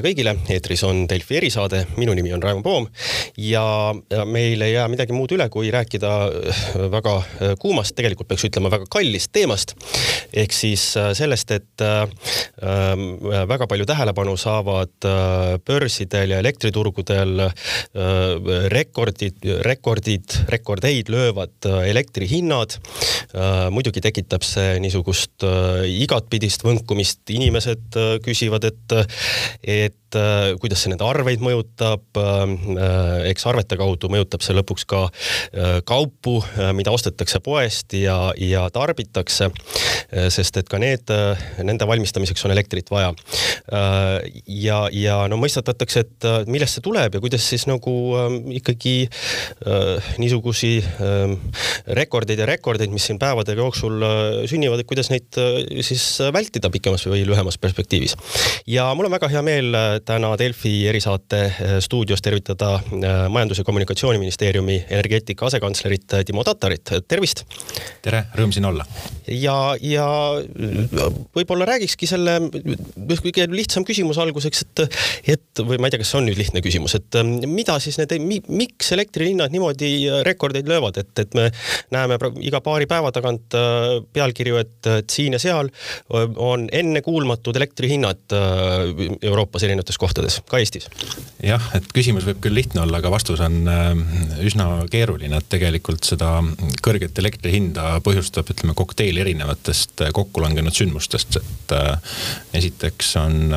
[0.00, 2.86] tere kõigile, eetris on Delfi erisaade, minu nimi on Raimo Poom
[3.36, 3.92] ja
[4.24, 6.62] meil ei jää midagi muud üle, kui rääkida äh,
[6.92, 9.74] väga äh, kuumast, tegelikult peaks ütlema väga kallist teemast.
[10.32, 11.84] ehk siis äh, sellest, et
[13.50, 15.06] väga palju tähelepanu saavad
[15.66, 17.46] börsidel ja elektriturgudel
[18.72, 22.76] rekordid, rekordid, rekordeid löövad elektrihinnad.
[23.70, 25.46] muidugi tekitab see niisugust
[25.86, 28.96] igatpidist võnkumist, inimesed küsivad, et,
[29.62, 32.04] et that äh, kuidas see nende arveid mõjutab.
[32.18, 36.38] Äh, eks arvete kaudu mõjutab see lõpuks ka äh, kaupu,
[36.76, 39.50] mida ostetakse poest ja, ja tarbitakse.
[40.34, 41.10] sest et ka need,
[41.62, 43.12] nende valmistamiseks on elektrit vaja.
[44.46, 47.92] ja, ja no mõistatatakse, et millest see tuleb ja kuidas siis nagu
[48.50, 48.94] ikkagi
[50.18, 50.72] niisugusi
[52.00, 54.02] rekordeid ja rekordeid, mis siin päevade jooksul
[54.50, 55.38] sünnivad, et kuidas neid
[55.86, 58.16] siis vältida pikemas või lühemas perspektiivis.
[58.66, 63.64] ja mul on väga hea meel täna Delfi erisaate äh, stuudios tervitada äh, Majandus- ja
[63.64, 67.44] Kommunikatsiooniministeeriumi energeetika asekantslerit Timo Tatarit, tervist.
[68.02, 68.84] tere, rõõm siin olla.
[69.28, 70.06] ja, ja
[71.36, 72.38] võib-olla räägikski selle
[73.20, 74.98] kõige lihtsam küsimus alguseks, et,
[75.36, 78.16] et või ma ei tea, kas see on nüüd lihtne küsimus, et mida siis need,
[78.48, 79.92] miks elektrihinnad niimoodi
[80.26, 81.48] rekordeid löövad, et, et me
[81.94, 83.58] näeme iga paari päeva tagant
[84.12, 85.70] pealkirju, et, et siin ja seal
[86.36, 88.36] on ennekuulmatud elektrihinnad
[89.22, 90.88] Euroopas erinevates kohtades, ka Eestis?
[91.42, 93.88] jah, et küsimus võib küll lihtne olla, aga vastus on äh,
[94.46, 96.32] üsna keeruline, et tegelikult seda
[96.84, 102.16] kõrget elektri hinda põhjustab, ütleme, kokteil erinevatest äh, kokkulangenud sündmustest, et äh,
[102.60, 103.54] esiteks on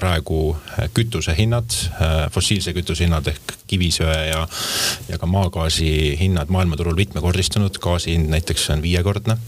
[0.00, 0.40] praegu
[0.94, 1.74] kütusehinnad,
[2.34, 4.42] fossiilse kütuse hinnad ehk kivisöe ja,
[5.08, 5.90] ja ka maagaasi
[6.20, 9.38] hinnad maailmaturul mitmekordistunud, gaasi hind näiteks on viiekordne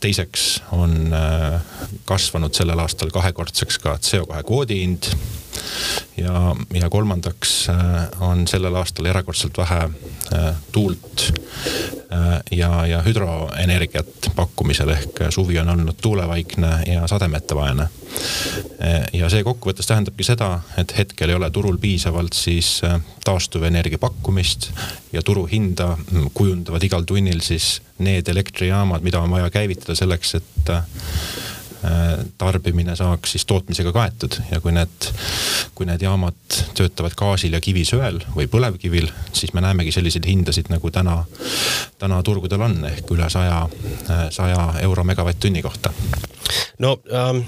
[0.00, 1.60] teiseks on äh,
[2.04, 5.12] kasvanud sellel aastal kahekordseks ka CO2 kvoodi hind.
[6.16, 7.76] ja, ja kolmandaks äh,
[8.20, 9.88] on sellel aastal erakordselt vähe
[10.72, 11.32] tuult
[12.50, 17.88] ja, ja hüdroenergiat pakkumisel ehk suvi on olnud tuulevaikne ja sademetevaene.
[19.12, 22.80] ja see kokkuvõttes tähendabki seda, et hetkel ei ole turul piisavalt siis
[23.24, 24.70] taastuvenergia pakkumist
[25.12, 25.96] ja turuhinda
[26.34, 30.84] kujundavad igal tunnil siis need elektrijaamad, mida on vaja käivitada selleks, et äh,
[32.38, 35.10] tarbimine saaks siis tootmisega kaetud ja kui need,
[35.74, 40.90] kui need jaamad töötavad gaasil ja kivisöel või põlevkivil, siis me näemegi selliseid hindasid nagu
[40.90, 41.20] täna,
[41.98, 43.62] täna turgudel on ehk üle saja,
[44.34, 45.94] saja euro megavatt-tunni kohta
[46.82, 47.42] no ähm,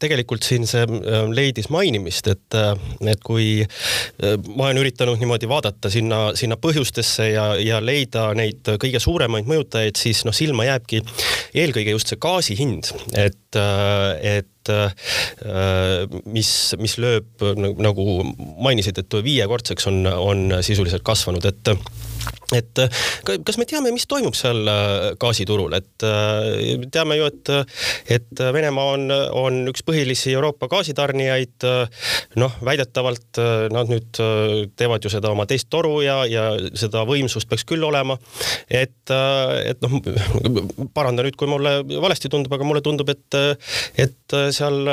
[0.00, 2.74] tegelikult siin see ähm, leidis mainimist, et, äh,
[3.12, 8.68] et kui äh, ma olen üritanud niimoodi vaadata sinna, sinna põhjustesse ja, ja leida neid
[8.82, 11.02] kõige suuremaid mõjutajaid, siis noh, silma jääbki
[11.56, 14.52] eelkõige just see gaasi hind, et, äh, et
[16.26, 16.48] mis,
[16.82, 18.06] mis lööb nagu
[18.66, 21.70] mainisid, et viiekordseks on, on sisuliselt kasvanud, et
[22.54, 22.88] et äh,
[23.44, 27.50] kas me teame, mis toimub seal äh, gaasiturul, et äh, teame ju, et,
[28.18, 29.10] et Venemaa on,
[29.40, 31.66] on üks põhilisi Euroopa gaasitarnijaid.
[32.36, 33.38] noh, väidetavalt
[33.72, 34.18] nad nüüd
[34.76, 36.44] teevad ju seda oma teist toru ja, ja
[36.76, 38.16] seda võimsust peaks küll olema.
[38.70, 39.98] et, et noh,
[40.96, 43.38] paranda nüüd, kui mulle valesti tundub, aga mulle tundub, et,
[43.98, 44.86] et seal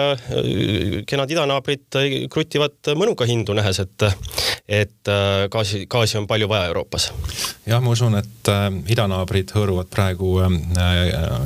[1.10, 2.00] kenad idanaabrid
[2.34, 4.10] krutivad mõnuga hindu, nähes, et,
[4.82, 5.14] et
[5.54, 7.12] gaasi, gaasi on palju vaja Euroopas
[7.67, 10.51] jah, ma usun, et äh, idanaabrid hõõruvad praegu äh,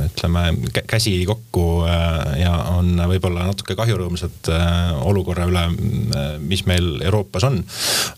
[0.08, 0.46] ütleme
[0.90, 7.48] käsi kokku äh, ja on võib-olla natuke kahjurõõmsad äh, olukorra üle, äh, mis meil Euroopas
[7.48, 7.62] on.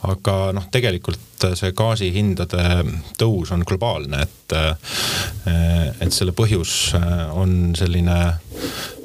[0.09, 2.63] aga noh, tegelikult see gaasihindade
[3.19, 6.93] tõus on globaalne, et, äh, et selle põhjus
[7.39, 8.19] on selline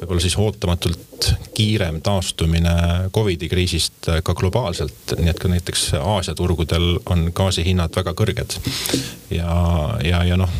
[0.04, 2.74] võib-olla siis ootamatult kiirem taastumine
[3.14, 8.58] Covidi kriisist ka globaalselt, nii et ka näiteks Aasia turgudel on gaasihinnad väga kõrged.
[9.32, 9.58] ja,
[10.04, 10.52] ja, ja noh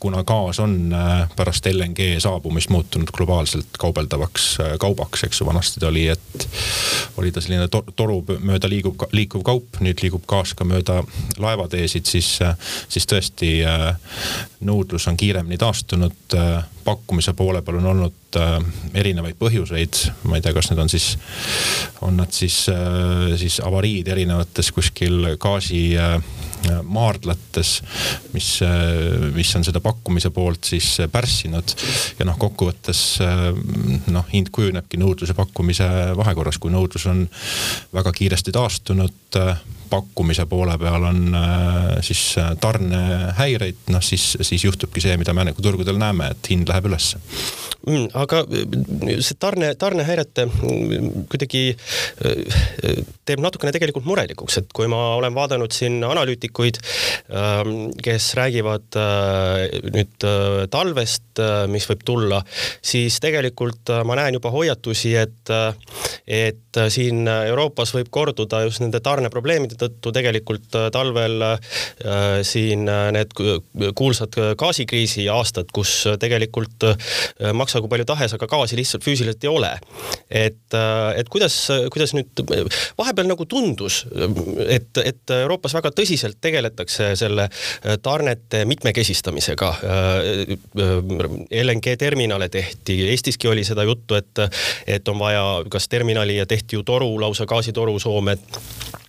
[0.00, 5.80] kuna gaas on äh, pärast LNG saabumist muutunud globaalselt kaubeldavaks äh, kaubaks, eks ju, vanasti
[5.80, 6.48] ta oli, et
[7.16, 11.02] oli ta selline to toru mööda liigub, liikuv kaup, nüüd liigub gaas ka mööda
[11.38, 12.56] laevateesid, siis, äh,
[12.88, 13.52] siis tõesti
[14.64, 16.36] nõudlus on kiiremini taastunud.
[16.84, 18.36] pakkumise poole peal on olnud
[18.94, 21.10] erinevaid põhjuseid, ma ei tea, kas need on siis,
[22.00, 22.56] on nad siis,
[23.36, 25.82] siis avariid erinevates kuskil gaasi
[26.82, 27.82] maardlates,
[28.32, 28.48] mis,
[29.34, 31.74] mis on seda pakkumise poolt siis pärssinud.
[32.18, 33.02] ja noh, kokkuvõttes
[34.10, 37.26] noh, hind kujunebki nõudluse pakkumise vahekorras, kui nõudlus on
[37.94, 39.38] väga kiiresti taastunud
[39.90, 41.36] pakkumise poole peal on
[42.06, 42.22] siis
[42.60, 47.20] tarnehäireid, noh siis, siis juhtubki see, mida me nagu turgudel näeme, et hind läheb ülesse
[47.86, 48.10] mm,.
[48.18, 48.42] aga
[49.22, 51.62] see tarne, tarnehäirete mm, kuidagi
[53.28, 56.80] teeb natukene tegelikult murelikuks, et kui ma olen vaadanud siin analüütikuid,
[57.34, 58.98] ähm, kes räägivad
[59.94, 60.28] nüüd
[60.72, 62.40] talvest, mis võib tulla,
[62.82, 65.52] siis tegelikult ma näen juba hoiatusi, et,
[66.26, 71.44] et siin Euroopas võib korduda just nende tarneprobleemide tõttu tegelikult talvel
[72.46, 73.32] siin need
[73.96, 76.86] kuulsad gaasikriisi aastad, kus tegelikult
[77.56, 79.72] maksagu palju tahes, aga gaasi lihtsalt füüsiliselt ei ole.
[80.30, 80.76] et,
[81.16, 81.56] et kuidas,
[81.92, 82.44] kuidas nüüd
[82.98, 84.02] vahepeal nagu tundus,
[84.66, 87.48] et, et Euroopas väga tõsiselt tegeletakse selle
[88.02, 89.72] tarnete mitmekesistamisega.
[91.62, 94.44] LNG terminale tehti, Eestiski oli seda juttu, et,
[94.86, 98.38] et on vaja kas terminali ja tehti ju toru, lausa gaasitoru Soome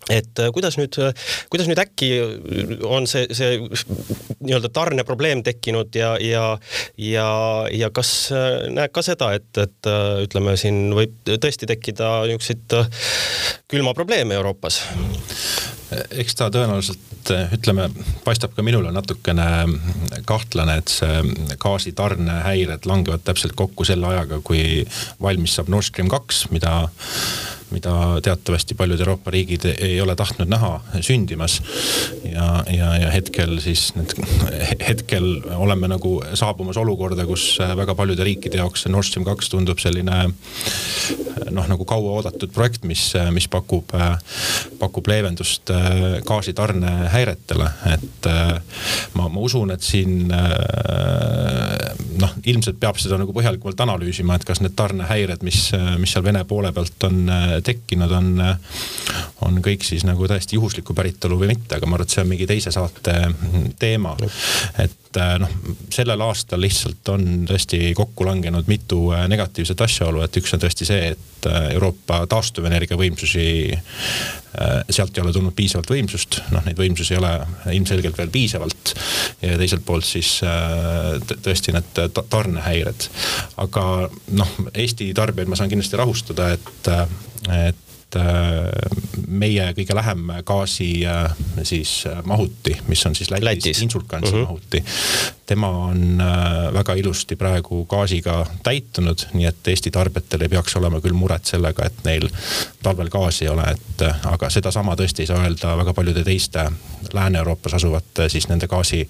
[0.09, 1.13] et äh, kuidas nüüd, äh,
[1.51, 2.09] kuidas nüüd äkki
[2.87, 3.59] on see, see
[4.41, 6.45] nii-öelda tarneprobleem tekkinud ja, ja,
[6.97, 7.27] ja,
[7.69, 9.91] ja kas äh, näed ka seda, et, et
[10.25, 12.77] ütleme, siin võib tõesti tekkida niisuguseid
[13.71, 14.81] külmaprobleeme Euroopas?
[15.91, 17.89] eks ta tõenäoliselt ütleme,
[18.23, 19.43] paistab ka minule natukene
[20.25, 24.85] kahtlane, et see gaasitarnehäired langevad täpselt kokku selle ajaga, kui
[25.21, 26.85] valmis saab Nord Stream kaks, mida
[27.71, 30.71] mida teatavasti paljud Euroopa riigid ei ole tahtnud näha
[31.01, 31.61] sündimas.
[32.33, 34.15] ja, ja, ja hetkel siis need,
[34.87, 40.17] hetkel oleme nagu saabumas olukorda, kus väga paljude riikide jaoks Nord Stream kaks tundub selline
[41.51, 43.91] noh, nagu kauaoodatud projekt, mis, mis pakub,
[44.79, 45.71] pakub leevendust
[46.27, 48.29] gaasitarne häiretele, et
[49.17, 50.31] ma, ma usun, et siin
[52.21, 55.69] noh, ilmselt peab seda nagu põhjalikumalt analüüsima, et kas need tarnehäired, mis,
[56.01, 57.23] mis seal Vene poole pealt on
[57.65, 58.31] tekkinud, on,
[59.45, 62.29] on kõik siis nagu täiesti juhuslikku päritolu või mitte, aga ma arvan, et see on
[62.29, 63.15] mingi teise saate
[63.81, 64.15] teema.
[64.79, 65.55] et noh,
[65.91, 71.11] sellel aastal lihtsalt on tõesti kokku langenud mitu negatiivset asjaolu, et üks on tõesti see,
[71.15, 73.73] et Euroopa taastuvenergia võimsusi,
[74.89, 77.33] sealt ei ole tulnud piisavalt võimsust, noh neid võimsusi ei ole
[77.73, 78.93] ilmselgelt veel piisavalt.
[79.41, 80.37] ja teiselt poolt siis
[81.41, 83.09] tõesti need tarnehäired.
[83.57, 83.85] aga
[84.37, 86.91] noh, Eesti tarbijaid ma saan kindlasti rahustada, et
[87.51, 88.25] et äh,
[89.27, 91.31] meie kõige lähem gaasi äh,
[91.63, 94.43] siis äh, mahuti, mis on siis Lätis, Lätis., Insulkansi uh mhm.
[94.43, 94.47] -huh.
[94.47, 94.83] mahuti.
[95.45, 96.23] tema on
[96.73, 101.85] väga ilusti praegu gaasiga täitunud, nii et Eesti tarbijatel ei peaks olema küll muret sellega,
[101.85, 102.29] et neil
[102.83, 106.71] talvel gaasi ei ole, et aga sedasama tõesti ei saa öelda väga paljude teiste
[107.13, 109.09] Lääne-Euroopas asuvate siis nende gaasi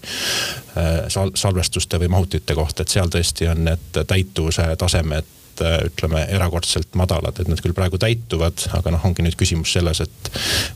[1.07, 6.95] sal salvestuste või mahutite kohta, et seal tõesti on need täituvuse tasemed Äh, ütleme erakordselt
[6.97, 10.29] madalad, et nad küll praegu täituvad, aga noh, ongi nüüd küsimus selles, et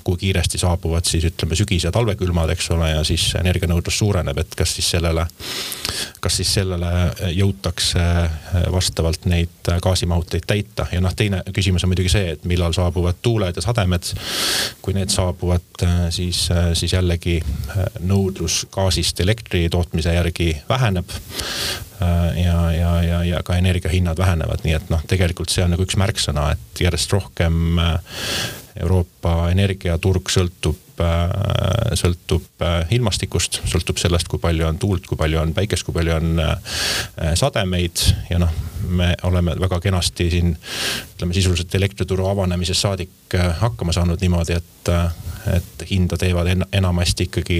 [0.05, 4.57] kui kiiresti saabuvad siis ütleme sügis- ja talvekülmad, eks ole, ja siis energianõudlus suureneb, et
[4.57, 5.25] kas siis sellele,
[6.21, 6.91] kas siis sellele
[7.33, 12.75] jõutakse äh, vastavalt neid gaasimahuteid täita ja noh, teine küsimus on muidugi see, et millal
[12.77, 14.13] saabuvad tuuled ja sademed.
[14.85, 16.45] kui need saabuvad, äh, siis,
[16.77, 17.39] siis jällegi
[18.05, 21.09] nõudlus gaasist elektri tootmise järgi väheneb
[21.94, 25.85] Äh, ja, ja, ja, ja ka energiahinnad vähenevad, nii et noh, tegelikult see on nagu
[25.85, 28.17] üks märksõna, et järjest rohkem äh,
[28.83, 35.41] Euroopa energiaturg sõltub Äh, sõltub äh, ilmastikust, sõltub sellest, kui palju on tuult, kui palju
[35.41, 36.77] on päikest, kui palju on äh,
[37.35, 37.99] sademeid
[38.29, 38.53] ja noh,
[38.87, 40.55] me oleme väga kenasti siin
[41.15, 44.89] ütleme sisuliselt elektrituru avanemisest saadik hakkama saanud niimoodi, et,
[45.55, 47.59] et hinda teevad en, enamasti ikkagi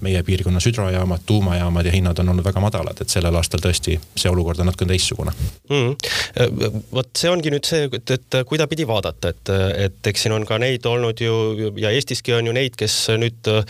[0.00, 4.30] meie piirkonnas hüdrojaamad, tuumajaamad ja hinnad on olnud väga madalad, et sellel aastal tõesti see
[4.30, 5.34] olukord on natukene teistsugune
[5.70, 6.82] mm.
[6.92, 9.52] vot see ongi nüüd see, et, et kuidapidi vaadata, et,
[9.86, 13.50] et eks siin on ka neid olnud ju ja Eestiski on ju neid, kes nüüd
[13.50, 13.62] äh,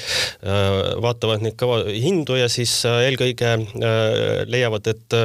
[1.03, 5.19] vaatavad neid kõva hindu ja siis äh, eelkõige äh, leiavad, et,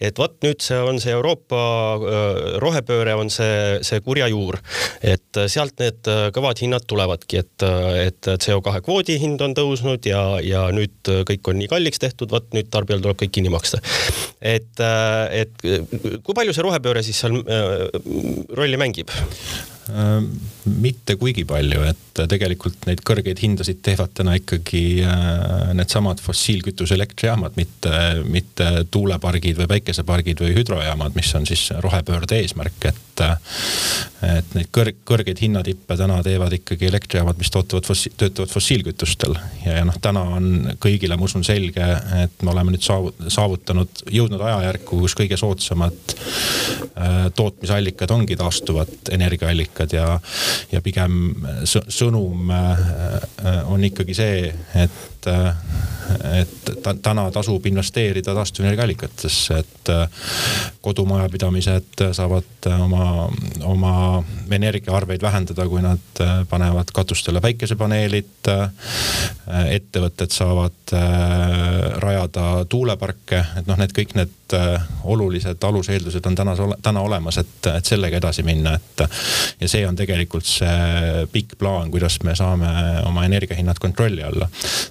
[0.00, 1.60] et vot nüüd see on see Euroopa
[2.62, 4.58] rohepööre on see, see kurja juur.
[5.02, 7.66] et sealt need kõvad hinnad tulevadki, et,
[8.04, 12.48] et CO2 kvoodi hind on tõusnud ja, ja nüüd kõik on nii kalliks tehtud, vot
[12.56, 13.82] nüüd tarbijal tuleb kõik kinni maksta.
[14.40, 14.82] et,
[15.42, 17.40] et kui palju see rohepööre siis seal
[18.54, 19.12] rolli mängib?
[20.64, 27.56] Mitte kuigi palju, et tegelikult neid kõrgeid hindasid teevad täna ikkagi äh, needsamad fossiilkütuse elektrijaamad,
[27.58, 27.90] mitte,
[28.30, 33.02] mitte tuulepargid või päikesepargid või hüdrojaamad, mis on siis rohepöörde eesmärk, et.
[34.24, 39.36] et neid kõrg-, kõrgeid hinnatippe täna teevad ikkagi elektrijaamad, mis tootavad fossi-, töötavad fossiilkütustel.
[39.66, 41.84] ja, ja noh, täna on kõigile, ma usun, selge,
[42.22, 49.12] et me oleme nüüd saavu-, saavutanud, jõudnud ajajärku, kus kõige soodsamad äh, tootmisallikad ongi taastuvad
[49.14, 50.20] energiaallikad energiaallikad ja,
[50.72, 51.34] ja pigem
[51.66, 52.50] sõnum
[53.66, 54.90] on ikkagi see, et,
[56.40, 59.92] et ta, täna tasub investeerida taastuvenergiaallikatesse, et
[60.84, 63.28] kodumajapidamised saavad oma,
[63.64, 63.94] oma
[64.50, 68.52] energiaarveid vähendada, kui nad panevad katustele päikesepaneelid.
[69.70, 70.92] ettevõtted saavad
[72.00, 74.56] rajada tuuleparke, et noh, need kõik need
[75.04, 79.04] olulised aluseeldused on täna, täna olemas, et, et sellega edasi minna, et.
[79.60, 82.70] ja see on tegelikult see pikk plaan, kuidas me saame
[83.08, 84.48] oma energiahinnad kontrolli alla.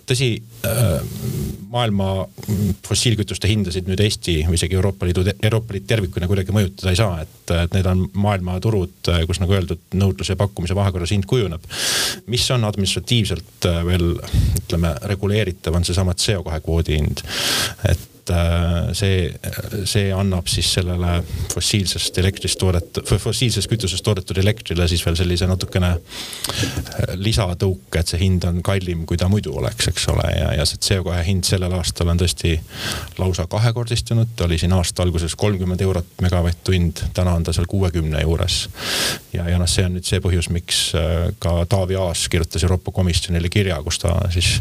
[0.10, 0.23] tõsi,
[1.74, 2.28] maailma
[2.86, 7.24] fossiilkütuste hindasid nüüd Eesti või isegi Euroopa Liidu, Euroopa Liit tervikuna kuidagi mõjutada ei saa,
[7.26, 11.66] et, et need on maailmaturud, kus nagu öeldud, nõudluse ja pakkumise vahekorras hind kujuneb.
[12.30, 14.16] mis on administratiivselt veel
[14.62, 17.26] ütleme reguleeritav, on seesama CO2 kvoodi hind.
[17.90, 19.40] et et äh, see,
[19.90, 21.18] see annab siis sellele
[21.52, 28.22] fossiilsest elektrist toodetud, fossiilsest kütusest toodetud elektrile siis veel sellise natukene äh, lisatõuke, et see
[28.22, 31.76] hind on kallim, kui ta muidu oleks, eks ole, ja, ja see CO2 hind sellel
[31.76, 32.56] aastal on tõesti
[33.20, 38.24] lausa kahekordistunud, ta oli siin aasta alguses kolmkümmend eurot megavatt-tund, täna on ta seal kuuekümne
[38.24, 38.70] juures.
[39.34, 42.96] ja, ja noh, see on nüüd see põhjus, miks äh, ka Taavi Aas kirjutas Euroopa
[42.96, 44.56] Komisjonile kirja, kus ta siis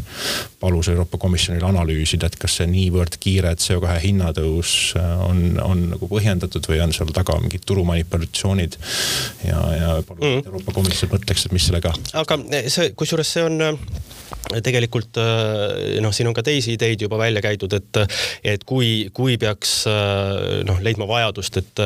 [0.59, 5.85] palus Euroopa Komisjonil analüüsida, et kas see niivõrd kiire et CO2 hinnatõus äh, on, on
[5.93, 8.79] nagu põhjendatud või on seal taga mingid turumanipulatsioonid.
[9.47, 10.43] ja, ja palun mm.
[10.47, 11.93] Euroopa Komisjon mõtleks, et mis sellega.
[12.23, 14.11] aga see, kusjuures see on äh,
[14.63, 17.99] tegelikult äh, noh, siin on ka teisi ideid juba välja käidud, et,
[18.43, 19.83] et kui, kui peaks
[20.67, 21.81] noh, leidma vajadust, et,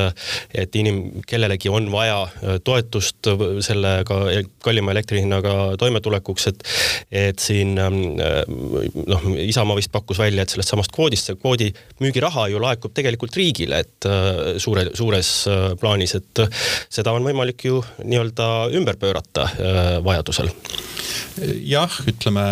[0.57, 3.29] et inim-, kellelegi on vaja toetust
[3.65, 4.19] sellega
[4.63, 6.65] kallima elektri hinnaga toimetulekuks, et,
[7.27, 11.69] et siin noh, Isamaa vist pakkus välja, et sellest samast kvoodist see kvoodi
[12.03, 14.09] müügiraha ju laekub tegelikult riigile, et
[14.61, 15.31] suure, suures
[15.81, 16.43] plaanis, et
[16.89, 19.47] seda on võimalik ju nii-öelda ümber pöörata
[20.05, 20.51] vajadusel.
[21.67, 22.46] Jah, ütleme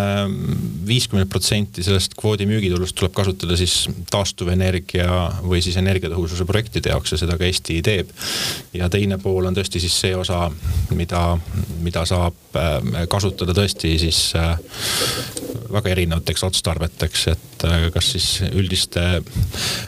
[0.88, 5.08] viiskümmend protsenti sellest kvoodi müügitulust tuleb kasutada siis taastuvenergia
[5.46, 8.12] või siis energiatõhususe projektide jaoks ja seda ka Eesti teeb.
[8.74, 10.50] ja teine pool on tõesti siis see osa,
[10.96, 11.26] mida,
[11.86, 14.56] mida saab äh, kasutada tõesti siis äh,
[15.72, 19.04] väga erinevateks otstarveteks, et äh, kas siis üldiste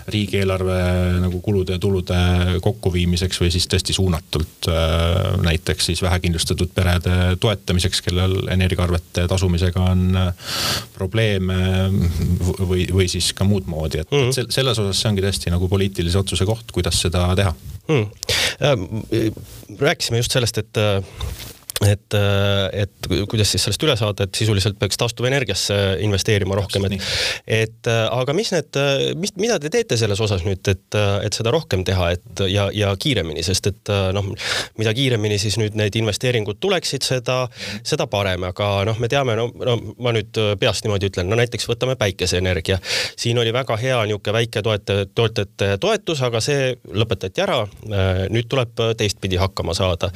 [0.08, 0.78] riigieelarve
[1.24, 2.18] nagu kulude ja tulude
[2.64, 4.70] kokkuviimiseks või siis tõesti suunatult
[5.44, 10.54] näiteks siis vähekindlustatud perede toetamiseks, kellel energia arvete tasumisega on äh,
[10.96, 11.58] probleeme
[12.62, 14.52] või, või siis ka muud moodi, et mm -hmm.
[14.54, 17.54] selles osas see ongi tõesti nagu poliitilise otsuse koht, kuidas seda teha
[17.88, 18.06] mm..
[19.80, 21.04] rääkisime just sellest, et äh,
[21.86, 26.96] et, äh, et kuidas siis sellest üle saada, et sisuliselt peaks taastuvenergiasse investeerima rohkem, et,
[27.46, 28.80] et äh, aga mis need,
[29.22, 32.94] mis, mida te teete selles osas nüüd, et, et seda rohkem teha, et ja, ja
[32.98, 34.32] kiiremini, sest et noh,
[34.80, 37.44] mida kiiremini siis nüüd need investeeringud tuleksid, seda,
[37.86, 41.70] seda parem, aga noh, me teame, no, no ma nüüd peast niimoodi ütlen, no näiteks
[41.70, 42.80] võtame päikeseenergia.
[43.16, 47.60] siin oli väga hea niisugune väike toetaja, toetajate toetus, aga see lõpetati ära.
[48.34, 50.10] nüüd tuleb teistpidi hakkama saada.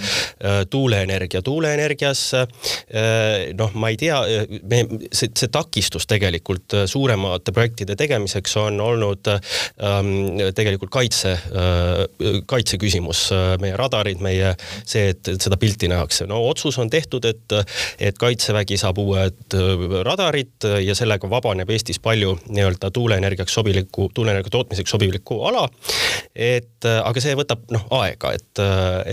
[0.70, 2.24] tuuleenergia tuuleenergias.
[2.34, 4.20] Äh, noh, ma ei tea,
[4.70, 4.82] me,
[5.12, 10.12] see, see takistus tegelikult äh, suuremate projektide tegemiseks on olnud ähm,
[10.56, 13.28] tegelikult kaitse äh,, kaitse küsimus,
[13.62, 16.26] meie radarid, meie see, et, seda pilti nähakse.
[16.30, 17.56] no otsus on tehtud, et,
[18.00, 19.56] et kaitsevägi saab uued
[20.06, 25.68] radarid ja sellega vabaneb Eestis palju nii-öelda tuuleenergiaks sobilikku, tuuleenergia tootmiseks sobilikku ala.
[26.36, 28.64] et aga see võtab noh aega, et,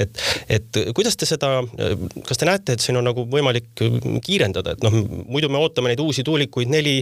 [0.05, 0.23] et,
[0.59, 1.59] et kuidas te seda,
[2.29, 3.71] kas te näete, et siin on nagu võimalik
[4.25, 4.95] kiirendada, et noh,
[5.29, 7.01] muidu me ootame neid uusi tuulikuid neli,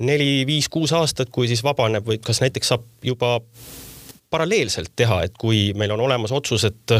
[0.00, 3.38] neli, viis, kuus aastat, kui siis vabaneb või kas näiteks saab juba
[4.30, 6.94] paralleelselt teha, et kui meil on olemas otsus, et,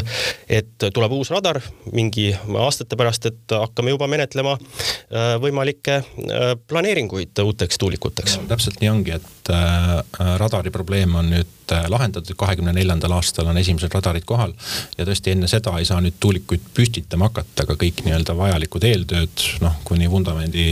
[0.49, 1.61] et tuleb uus radar
[1.93, 8.49] mingi aastate pärast, et hakkame juba menetlema äh, võimalikke äh, planeeringuid uuteks tuulikuteks no,.
[8.49, 9.95] täpselt nii ongi, et äh,
[10.41, 11.58] radari probleem on nüüd
[11.89, 14.55] lahendatud, kahekümne neljandal aastal on esimesed radarid kohal.
[14.99, 19.45] ja tõesti enne seda ei saa nüüd tuulikuid püstitama hakata, aga kõik nii-öelda vajalikud eeltööd,
[19.65, 20.67] noh kuni vundamendi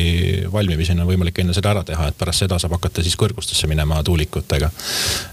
[0.52, 4.02] valmimiseni on võimalik enne seda ära teha, et pärast seda saab hakata siis kõrgustesse minema
[4.06, 4.70] tuulikutega.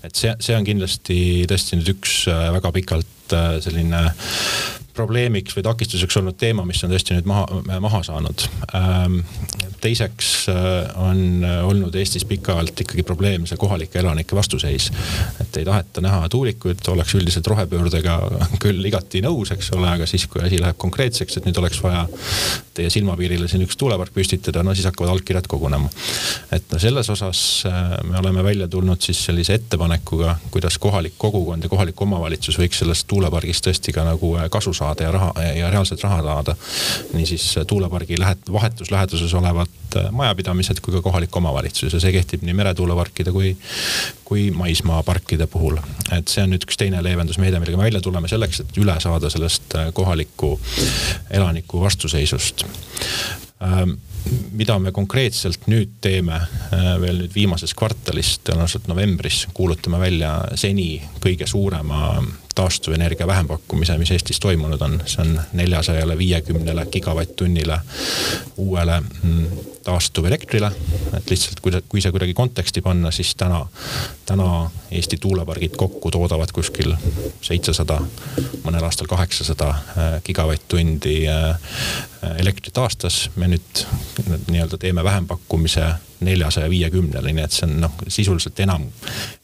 [0.04, 4.08] et see, see on kindlasti tõesti nüüd üks äh, väga pikalt äh, selline
[4.94, 8.46] probleemiks või takistuseks olnud teema, mis on tõesti nüüd maha, maha saanud.
[8.78, 9.20] Ähm,
[9.82, 14.92] teiseks äh, on olnud Eestis pikalt ikkagi probleem see kohalike elanike vastuseis.
[15.42, 18.20] et ei taheta näha tuulikuid, oleks üldiselt rohepöördega
[18.64, 22.06] küll igati nõus, eks ole, aga siis, kui asi läheb konkreetseks, et nüüd oleks vaja
[22.74, 25.90] teie silmapiirile siin üks tuulepark püstitada, no siis hakkavad allkirjad kogunema.
[26.52, 31.66] et no selles osas äh, me oleme välja tulnud siis sellise ettepanekuga, kuidas kohalik kogukond
[31.66, 35.34] ja kohalik omavalitsus võiks sellest tuulepargist tõesti ka nagu äh, kasu saada saada ja raha
[35.56, 36.56] ja reaalselt raha saada.
[37.14, 42.54] niisiis tuulepargi lähet-, vahetus läheduses olevad majapidamised kui ka kohalik omavalitsus ja see kehtib nii
[42.58, 43.56] meretuuleparkide kui,
[44.26, 45.78] kui maismaaparkide puhul.
[46.12, 49.30] et see on nüüd üks teine leevendusmeede, millega me välja tuleme selleks, et üle saada
[49.34, 50.56] sellest kohaliku
[51.32, 52.66] elaniku vastuseisust
[53.64, 53.98] ähm,
[54.52, 61.02] mida me konkreetselt nüüd teeme äh, veel nüüd viimases kvartalis, tõenäoliselt novembris kuulutame välja seni
[61.24, 62.22] kõige suurema
[62.56, 65.02] taastuvenergia vähempakkumise, mis Eestis toimunud on.
[65.06, 67.80] see on neljasajale viiekümnele gigavatt-tunnile
[68.58, 69.48] uuele mm,
[69.84, 70.72] taastuvelektrile.
[71.18, 73.66] et lihtsalt, kui, kui see kuidagi konteksti panna, siis täna,
[74.26, 76.94] täna Eesti tuulepargid kokku toodavad kuskil
[77.42, 78.00] seitsesada,
[78.64, 81.74] mõnel aastal kaheksasada äh, gigavatt-tundi äh,
[82.38, 83.30] elektrit aastas.
[83.36, 83.86] me nüüd
[84.48, 85.86] nii-öelda teeme vähempakkumise
[86.24, 88.86] neljasaja viiekümnele, nii et see on noh, sisuliselt enam,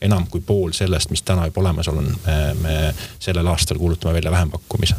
[0.02, 2.08] enam kui pool sellest, mis täna juba olemas on.
[2.62, 4.96] me sellel aastal kuulutame välja vähempakkumise.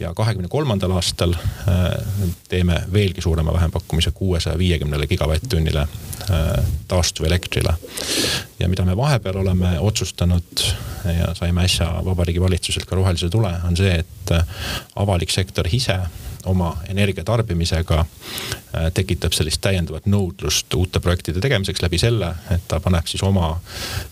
[0.00, 1.44] ja kahekümne kolmandal aastal äh,
[2.48, 7.74] teeme veelgi suurema vähempakkumise kuuesaja viiekümnele gigavatt-tunnile äh, taastuvelektrile.
[8.58, 10.64] ja mida me vahepeal oleme otsustanud
[11.04, 14.44] ja saime äsja Vabariigi Valitsuselt ka rohelise tule, on see, et äh,
[14.96, 15.98] avalik sektor ise
[16.46, 23.08] oma energiatarbimisega äh, tekitab sellist täiendavat nõudlust uute projektide tegemiseks läbi selle, et ta paneb
[23.10, 23.52] siis oma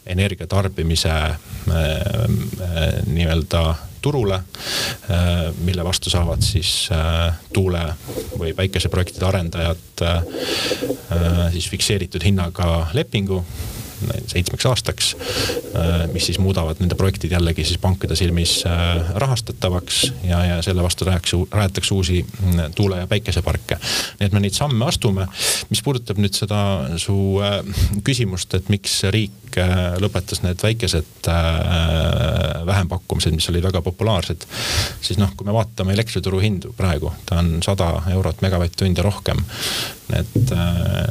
[0.06, 1.36] energiatarbimise äh,
[1.74, 3.62] äh, nii-öelda
[3.98, 4.36] turule,
[5.66, 6.86] mille vastu saavad siis
[7.52, 7.80] tuule
[8.38, 10.02] või päikeseprojektide arendajad
[11.50, 13.40] siis fikseeritud hinnaga lepingu
[14.26, 15.10] seitsmeks aastaks.
[15.76, 20.82] Äh, mis siis muudavad nende projektid jällegi siis pankade silmis äh, rahastatavaks ja, ja selle
[20.82, 23.78] vastu rajatakse, rajatakse uusi mm, tuule- ja päikeseparke.
[24.20, 25.26] nii et me neid samme astume.
[25.70, 26.60] mis puudutab nüüd seda
[26.96, 27.60] su äh,
[28.04, 29.34] küsimust, et miks riik
[29.98, 31.26] lõpetas need väikesed
[32.68, 34.44] vähempakkumised, mis olid väga populaarsed.
[35.08, 39.42] Siis noh, kui me vaatame elektrituru hindu praegu, ta on sada eurot megavatt-tund ja rohkem.
[40.08, 40.52] Need,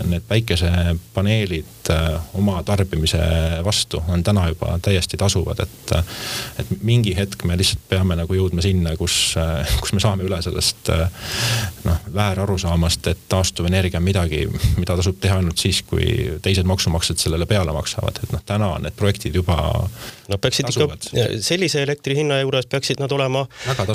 [0.09, 1.91] need päikesepaneelid
[2.33, 3.17] oma tarbijatele tarbimise
[3.63, 5.91] vastu on täna juba täiesti tasuvad, et.
[6.59, 9.35] et mingi hetk me lihtsalt peame nagu jõudma sinna, kus,
[9.81, 10.91] kus me saame üle sellest
[11.85, 14.43] noh, väärarusaamast, et taastuvenergia on midagi,
[14.77, 18.85] mida tasub teha ainult siis, kui teised maksumaksjad sellele peale maksavad, et noh, täna on
[18.87, 19.57] need projektid juba.
[20.27, 21.09] Nad peaksid tasuvad.
[21.11, 23.45] ikka sellise elektri hinna juures peaksid nad olema,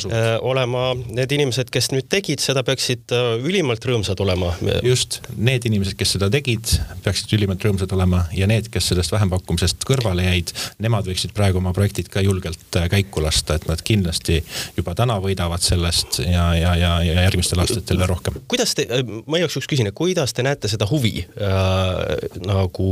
[0.01, 4.53] äh, olema need inimesed, kes nüüd tegid seda, peaksid äh, ülimalt rõõmsad olema.
[4.85, 6.75] just, need inimesed, kes seda tegid,
[7.05, 10.53] peaksid ülimalt rõõmsad olema ja need, kes sellest vähempakkumisest kõrvale jäid,
[10.83, 14.41] nemad võiksid praegu oma projektid ka julgelt äh, käiku lasta, et nad kindlasti
[14.77, 18.41] juba täna võidavad sellest ja, ja, ja, ja järgmistel aastatel veel rohkem.
[18.51, 18.87] kuidas te,
[19.27, 22.03] ma igaks juhuks küsin, et kuidas te näete seda huvi äh,
[22.47, 22.91] nagu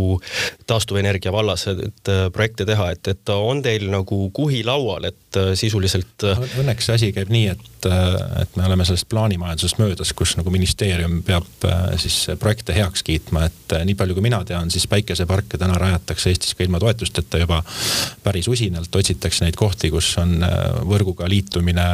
[0.71, 6.41] taastuvenergia vallas, et projekte teha, et, et on teil nagu kuhi laual, et sisuliselt äh...?
[6.61, 7.80] Õnneks see asi käib nii, et,
[8.41, 11.69] et me oleme sellest plaanimajandusest möödas, kus nagu ministeerium peab
[12.01, 16.55] siis projekte heaks kiitma, et nii palju kui mina tean, siis päikeseparke täna rajatakse Eestis
[16.55, 17.63] ka ilma toetusteta juba
[18.23, 21.87] päris usinalt, otsitakse neid kohti, kus on äh, võrguga liitumine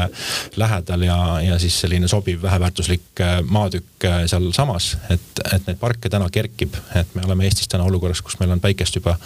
[0.56, 4.96] lähedal ja, ja siis selline sobiv väheväärtuslik äh, maatükk äh, sealsamas.
[5.10, 8.62] et, et neid parke täna kerkib, et me oleme Eestis täna olukorras, kus meil on
[8.62, 9.16] päikest juba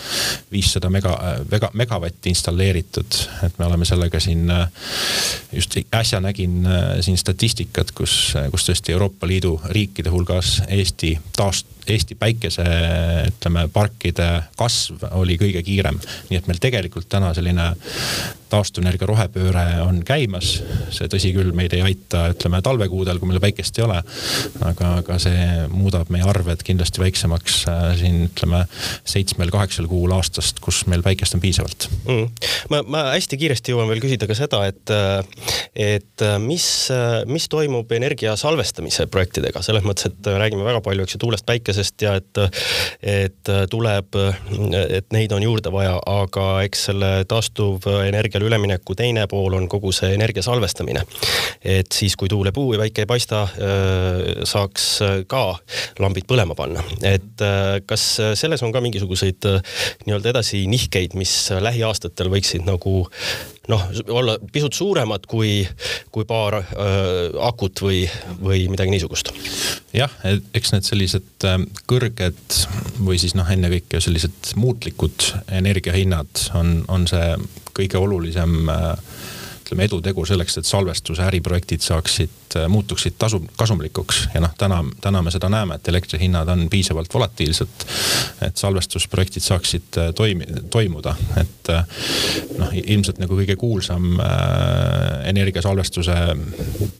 [0.52, 1.16] viissada mega,
[1.50, 4.50] mega, megavatti installeeritud, et me oleme sellega siin
[5.52, 6.49] just äsja nägin
[7.00, 12.66] siin statistikat, kus, kus tõesti Euroopa Liidu riikide hulgas Eesti taast-, Eesti päikese
[13.30, 15.98] ütleme parkide kasv oli kõige kiirem.
[16.30, 17.72] nii et meil tegelikult täna selline
[18.50, 20.60] taastuvenergia rohepööre on käimas.
[20.90, 24.00] see tõsi küll, meid ei aita, ütleme talvekuudel, kui meil päikest ei ole.
[24.66, 28.64] aga, aga see muudab meie arved kindlasti väiksemaks äh, siin ütleme
[29.08, 32.26] seitsmel-kaheksal kuul aastast, kus meil päikest on piisavalt mm..
[32.72, 34.94] ma, ma hästi kiiresti jõuan veel küsida ka seda, et,
[35.74, 36.66] et mis,
[37.30, 41.79] mis toimub energia salvestamise projektidega, selles mõttes, et räägime väga palju, eks ju, tuulest, päikesest
[42.02, 42.42] ja et,
[43.02, 44.16] et tuleb,
[44.88, 49.92] et neid on juurde vaja, aga eks selle taastuvenergia energiale ülemineku teine pool on kogu
[49.92, 51.02] see energia salvestamine.
[51.64, 53.46] et siis, kui tuul ei puu ja päike ei paista,
[54.44, 54.86] saaks
[55.26, 55.44] ka
[55.98, 56.82] lambid põlema panna.
[57.02, 57.44] et
[57.86, 59.46] kas selles on ka mingisuguseid
[60.06, 63.08] nii-öelda edasinihkeid, mis lähiaastatel võiksid nagu
[63.70, 65.62] noh, olla pisut suuremad kui,
[66.12, 66.66] kui paar äh,
[67.46, 68.02] akut või,
[68.42, 69.32] või midagi niisugust.
[69.96, 70.12] jah,
[70.54, 71.48] eks need sellised
[71.90, 72.60] kõrged
[73.00, 75.30] või siis noh, ennekõike sellised muutlikud
[75.60, 77.34] energiahinnad on, on see
[77.76, 78.94] kõige olulisem äh,
[79.70, 85.22] ütleme edutegur selleks, et salvestuse äriprojektid saaksid, äh, muutuksid tasu, kasumlikuks ja noh, täna, täna
[85.22, 87.86] me seda näeme, et elektrihinnad on piisavalt volatiilsed.
[88.42, 91.70] et salvestusprojektid saaksid toimi-, toimuda, et
[92.58, 94.18] noh, ilmselt nagu kõige kuulsam
[95.28, 96.16] energiasalvestuse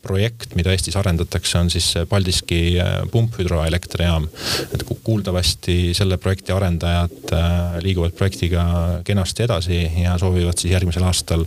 [0.02, 2.76] projekt, mida Eestis arendatakse, on siis Paldiski
[3.10, 4.28] pumphüdroelektrijaam.
[4.74, 7.34] et kuuldavasti selle projekti arendajad
[7.82, 8.64] liiguvad projektiga
[9.04, 11.46] kenasti edasi ja soovivad siis järgmisel aastal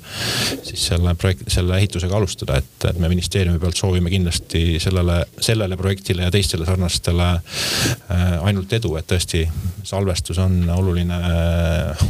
[0.64, 5.78] siis selle projekt, selle ehitusega alustada, et, et me ministeeriumi pealt soovime kindlasti sellele, sellele
[5.80, 9.44] projektile ja teistele sarnastele äh, ainult edu, et tõesti
[9.88, 11.20] salvestus on oluline,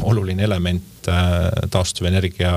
[0.02, 2.54] oluline element äh, taastuvenergia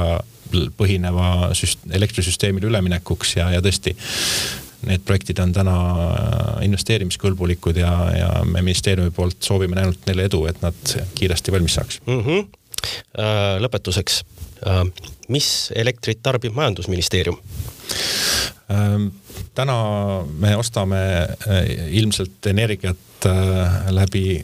[0.78, 3.96] põhineva süst-, elektrisüsteemile üleminekuks ja, ja tõesti
[4.86, 5.74] need projektid on täna
[6.62, 11.98] investeerimiskõlbulikud ja, ja me ministeeriumi poolt soovime ainult neile edu, et nad kiiresti valmis saaks
[12.06, 12.20] mm.
[12.22, 12.46] -hmm.
[13.64, 14.20] lõpetuseks
[14.64, 14.86] Äh,
[15.32, 17.40] mis elektrit tarbib majandusministeerium?
[18.66, 19.10] Ähm,
[19.54, 19.76] täna
[20.26, 20.98] me ostame
[21.46, 24.42] äh, ilmselt energiat äh, läbi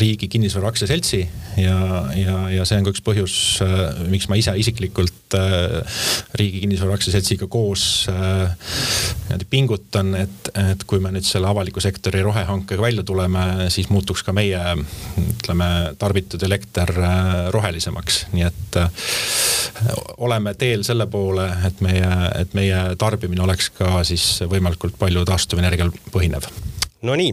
[0.00, 1.20] riigi kinnisvara aktsiaseltsi
[1.58, 1.78] ja,
[2.16, 3.34] ja, ja see on ka üks põhjus,
[4.12, 5.36] miks ma ise isiklikult
[6.38, 12.82] riigi kinnisvara aktsiaseltsiga koos niimoodi pingutan, et, et kui me nüüd selle avaliku sektori rohehankega
[12.82, 14.60] välja tuleme, siis muutuks ka meie
[15.18, 16.94] ütleme tarbitud elekter
[17.54, 18.80] rohelisemaks, nii et
[20.16, 25.92] oleme teel selle poole, et meie, et meie tarbimine oleks ka siis võimalikult palju taastuvenergial
[26.12, 26.48] põhinev
[27.02, 27.32] Nonii,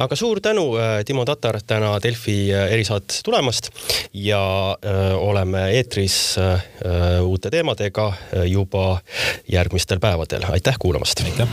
[0.00, 3.68] aga suur tänu, äh, Timo Tatar, täna Delfi äh, erisaatesse tulemast
[4.14, 4.40] ja
[4.84, 8.12] öö, äh, oleme eetris öö, uute teemadega
[8.46, 9.00] juba
[9.52, 10.42] järgmistel päevadel.
[10.48, 11.20] aitäh kuulamast.
[11.24, 11.48] aitäh